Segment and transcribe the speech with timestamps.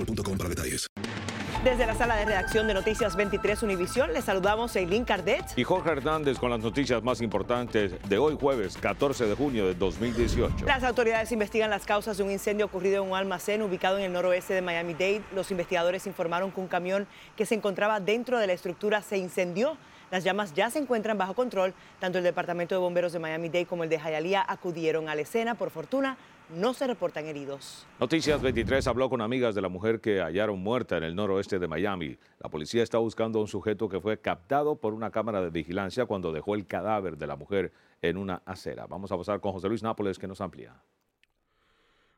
[0.00, 0.86] boostmobile.com para detalles.
[1.64, 5.44] Desde la sala de redacción de Noticias 23 Univisión, les saludamos Eileen Cardet.
[5.56, 9.74] Y Jorge Hernández con las noticias más importantes de hoy jueves 14 de junio de
[9.74, 10.64] 2018.
[10.64, 14.12] Las autoridades investigan las causas de un incendio ocurrido en un almacén ubicado en el
[14.14, 15.20] noroeste de Miami-Dade.
[15.34, 17.06] Los investigadores informaron que un camión
[17.36, 19.76] que se encontraba dentro de la estructura se incendió.
[20.10, 21.72] Las llamas ya se encuentran bajo control.
[21.98, 25.54] Tanto el Departamento de Bomberos de Miami-Dade como el de Hialeah acudieron a la escena.
[25.54, 26.16] Por fortuna,
[26.50, 27.86] no se reportan heridos.
[28.00, 31.68] Noticias 23 habló con amigas de la mujer que hallaron muerta en el noroeste de
[31.68, 32.18] Miami.
[32.40, 36.06] La policía está buscando a un sujeto que fue captado por una cámara de vigilancia
[36.06, 37.72] cuando dejó el cadáver de la mujer
[38.02, 38.86] en una acera.
[38.88, 40.74] Vamos a pasar con José Luis Nápoles que nos amplía.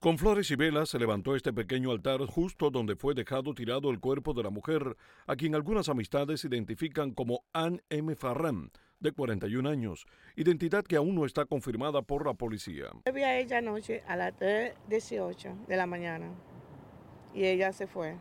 [0.00, 3.98] Con flores y velas se levantó este pequeño altar justo donde fue dejado tirado el
[3.98, 4.94] cuerpo de la mujer,
[5.26, 8.14] a quien algunas amistades identifican como Anne M.
[8.14, 8.70] Farran,
[9.00, 10.06] de 41 años,
[10.36, 12.88] identidad que aún no está confirmada por la policía.
[13.06, 16.30] Yo vi a ella anoche a las 3.18 de la mañana
[17.34, 18.16] y ella se fue.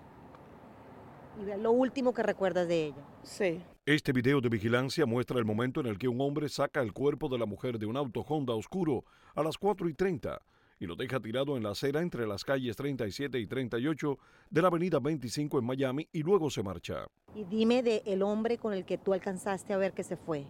[1.41, 3.03] ¿Y lo último que recuerdas de ella?
[3.23, 3.61] Sí.
[3.85, 7.27] Este video de vigilancia muestra el momento en el que un hombre saca el cuerpo
[7.27, 9.03] de la mujer de un auto Honda oscuro
[9.35, 10.39] a las 4 y 30
[10.79, 14.17] y lo deja tirado en la acera entre las calles 37 y 38
[14.49, 17.07] de la avenida 25 en Miami y luego se marcha.
[17.33, 20.45] Y dime de el hombre con el que tú alcanzaste a ver que se fue.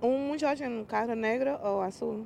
[0.00, 2.24] Un muchacho en un carro negro o azul.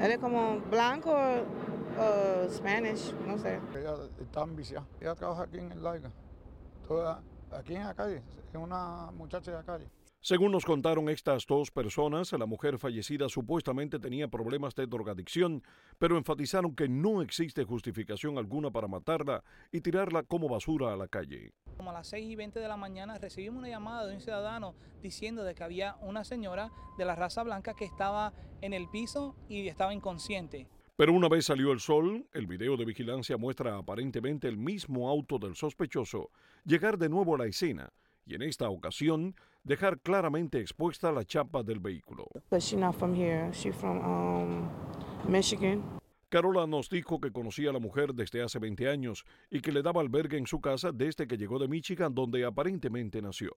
[0.00, 3.60] Él es como blanco o Spanish, no sé.
[3.76, 4.86] Ella está ambiciosa.
[5.00, 6.10] Ella trabaja aquí en el Laiga.
[6.88, 7.22] Toda,
[7.52, 8.22] aquí en la calle.
[8.52, 9.88] Es una muchacha de la calle.
[10.24, 15.62] Según nos contaron estas dos personas, la mujer fallecida supuestamente tenía problemas de drogadicción,
[15.98, 21.08] pero enfatizaron que no existe justificación alguna para matarla y tirarla como basura a la
[21.08, 21.52] calle.
[21.76, 24.74] Como a las 6 y 20 de la mañana recibimos una llamada de un ciudadano
[25.02, 29.36] diciendo de que había una señora de la raza blanca que estaba en el piso
[29.50, 30.66] y estaba inconsciente.
[30.96, 35.38] Pero una vez salió el sol, el video de vigilancia muestra aparentemente el mismo auto
[35.38, 36.30] del sospechoso
[36.64, 37.92] llegar de nuevo a la escena
[38.26, 42.26] y en esta ocasión dejar claramente expuesta la chapa del vehículo.
[46.28, 49.82] Carola nos dijo que conocía a la mujer desde hace 20 años y que le
[49.82, 53.52] daba albergue en su casa desde que llegó de Michigan, donde aparentemente nació.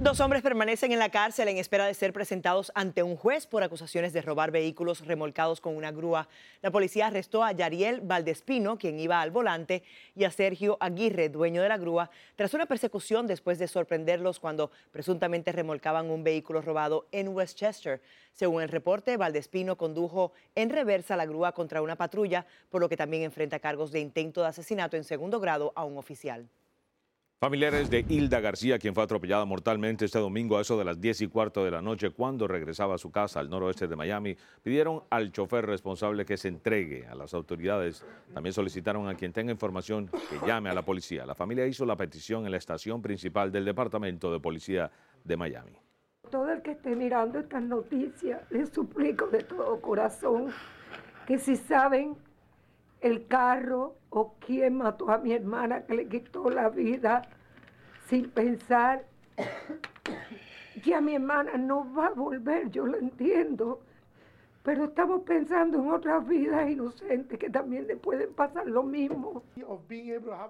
[0.00, 3.62] Dos hombres permanecen en la cárcel en espera de ser presentados ante un juez por
[3.62, 6.28] acusaciones de robar vehículos remolcados con una grúa.
[6.62, 9.84] La policía arrestó a Yariel Valdespino, quien iba al volante,
[10.16, 14.72] y a Sergio Aguirre, dueño de la grúa, tras una persecución después de sorprenderlos cuando
[14.90, 18.02] presuntamente remolcaban un vehículo robado en Westchester.
[18.32, 22.96] Según el reporte, Valdespino condujo en reversa la grúa contra una patrulla, por lo que
[22.96, 26.48] también enfrenta cargos de intento de asesinato en segundo grado a un oficial.
[27.44, 31.20] Familiares de Hilda García, quien fue atropellada mortalmente este domingo a eso de las 10
[31.20, 35.02] y cuarto de la noche cuando regresaba a su casa al noroeste de Miami, pidieron
[35.10, 38.02] al chofer responsable que se entregue a las autoridades.
[38.32, 41.26] También solicitaron a quien tenga información que llame a la policía.
[41.26, 44.90] La familia hizo la petición en la estación principal del Departamento de Policía
[45.22, 45.76] de Miami.
[46.30, 50.46] Todo el que esté mirando estas noticias, les suplico de todo corazón
[51.26, 52.16] que si saben
[53.02, 57.22] el carro o quién mató a mi hermana que le quitó la vida
[58.08, 59.04] sin pensar
[60.82, 63.80] que a mi hermana no va a volver, yo lo entiendo,
[64.62, 69.42] pero estamos pensando en otras vidas inocentes que también le pueden pasar lo mismo.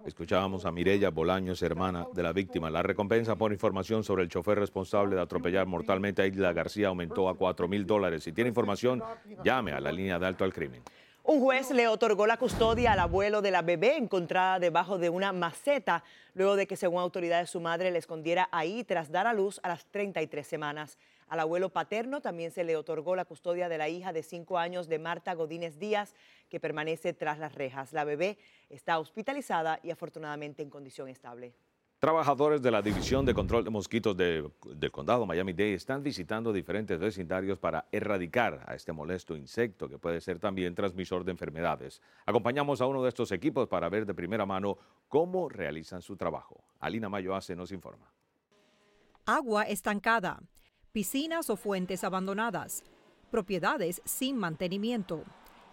[0.04, 2.68] Escuchábamos a Mirella Bolaños, hermana de la víctima.
[2.68, 7.30] La recompensa por información sobre el chofer responsable de atropellar mortalmente a Isla García aumentó
[7.30, 8.24] a 4 mil dólares.
[8.24, 9.02] Si tiene información,
[9.42, 10.82] llame a la línea de alto al crimen.
[11.26, 15.32] Un juez le otorgó la custodia al abuelo de la bebé encontrada debajo de una
[15.32, 16.04] maceta,
[16.34, 19.68] luego de que, según autoridades, su madre le escondiera ahí tras dar a luz a
[19.68, 20.98] las 33 semanas.
[21.28, 24.86] Al abuelo paterno también se le otorgó la custodia de la hija de 5 años
[24.86, 26.14] de Marta Godínez Díaz,
[26.50, 27.94] que permanece tras las rejas.
[27.94, 28.36] La bebé
[28.68, 31.54] está hospitalizada y afortunadamente en condición estable.
[32.04, 37.00] Trabajadores de la División de Control de Mosquitos de- del Condado Miami-Dade están visitando diferentes
[37.00, 42.02] vecindarios para erradicar a este molesto insecto que puede ser también transmisor de enfermedades.
[42.26, 44.76] Acompañamos a uno de estos equipos para ver de primera mano
[45.08, 46.62] cómo realizan su trabajo.
[46.78, 48.12] Alina Mayo hace nos informa.
[49.24, 50.42] agua estancada,
[50.92, 52.84] piscinas o fuentes abandonadas,
[53.30, 55.24] propiedades sin mantenimiento.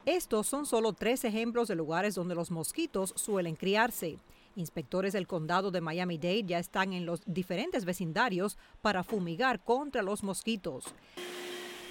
[0.06, 4.18] Estos son solo tres ejemplos de lugares donde los mosquitos suelen criarse.
[4.56, 10.24] Inspectores del condado de Miami-Dade ya están en los diferentes vecindarios para fumigar contra los
[10.24, 10.86] mosquitos.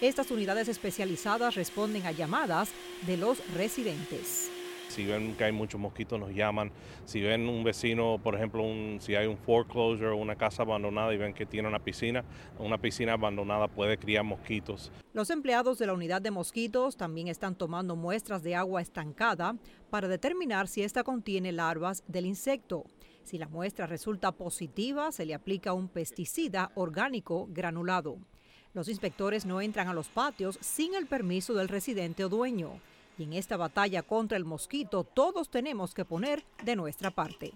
[0.00, 2.70] Estas unidades especializadas responden a llamadas
[3.06, 4.50] de los residentes.
[4.90, 6.72] Si ven que hay muchos mosquitos, nos llaman.
[7.04, 8.64] Si ven un vecino, por ejemplo,
[8.98, 12.24] si hay un foreclosure una casa abandonada y ven que tiene una piscina,
[12.58, 14.90] una piscina abandonada puede criar mosquitos.
[15.12, 19.54] Los empleados de la unidad de mosquitos también están tomando muestras de agua estancada
[19.90, 22.84] para determinar si esta contiene larvas del insecto.
[23.22, 28.18] Si la muestra resulta positiva, se le aplica un pesticida orgánico granulado.
[28.72, 32.80] Los inspectores no entran a los patios sin el permiso del residente o dueño.
[33.20, 37.52] Y en esta batalla contra el mosquito todos tenemos que poner de nuestra parte.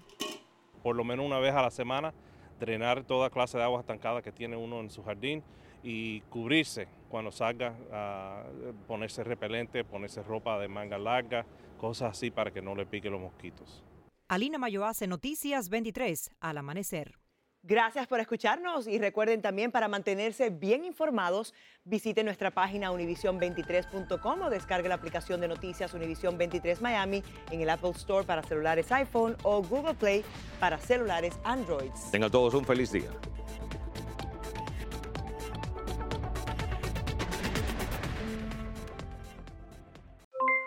[0.82, 2.12] Por lo menos una vez a la semana,
[2.60, 5.42] drenar toda clase de agua estancada que tiene uno en su jardín
[5.82, 8.42] y cubrirse cuando salga, a
[8.86, 11.46] ponerse repelente, ponerse ropa de manga larga,
[11.78, 13.82] cosas así para que no le piquen los mosquitos.
[14.28, 17.23] Alina Mayo hace Noticias 23 al amanecer.
[17.66, 21.54] Gracias por escucharnos y recuerden también para mantenerse bien informados,
[21.86, 27.70] visite nuestra página univision23.com o descargue la aplicación de noticias Univision 23 Miami en el
[27.70, 30.22] Apple Store para celulares iPhone o Google Play
[30.60, 31.90] para celulares Android.
[32.12, 33.08] Tengan todos un feliz día.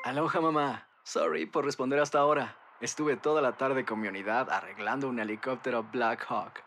[0.03, 0.87] Aloha mamá.
[1.03, 2.57] Sorry por responder hasta ahora.
[2.81, 6.66] Estuve toda la tarde con mi unidad arreglando un helicóptero Black Hawk.